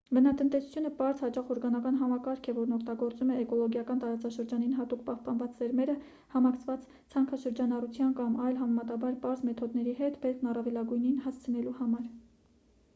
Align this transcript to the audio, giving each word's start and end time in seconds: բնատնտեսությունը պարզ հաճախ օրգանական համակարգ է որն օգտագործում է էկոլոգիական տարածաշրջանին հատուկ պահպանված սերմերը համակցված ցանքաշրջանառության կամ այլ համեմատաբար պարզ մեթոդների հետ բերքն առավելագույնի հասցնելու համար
բնատնտեսությունը 0.17 0.89
պարզ 0.99 1.19
հաճախ 1.23 1.49
օրգանական 1.55 1.97
համակարգ 2.03 2.47
է 2.53 2.55
որն 2.59 2.73
օգտագործում 2.77 3.33
է 3.33 3.35
էկոլոգիական 3.41 4.01
տարածաշրջանին 4.05 4.71
հատուկ 4.79 5.03
պահպանված 5.09 5.53
սերմերը 5.59 5.95
համակցված 6.37 6.89
ցանքաշրջանառության 7.17 8.17
կամ 8.23 8.39
այլ 8.49 8.59
համեմատաբար 8.65 9.19
պարզ 9.27 9.45
մեթոդների 9.51 9.95
հետ 10.03 10.21
բերքն 10.25 10.51
առավելագույնի 10.55 11.13
հասցնելու 11.29 11.77
համար 11.85 12.11